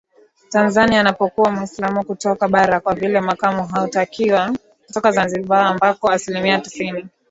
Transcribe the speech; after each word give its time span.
Tanzania 0.49 0.99
anapokuwa 0.99 1.51
Mwislamu 1.51 2.05
kutoka 2.05 2.47
Bara 2.47 2.79
kwa 2.79 2.95
vile 2.95 3.21
Makamu 3.21 3.67
hutakiwa 3.67 4.55
kutoka 4.87 5.11
Zanzibar 5.11 5.65
ambako 5.67 6.09
asilimia 6.11 6.59
tisini 6.59 7.07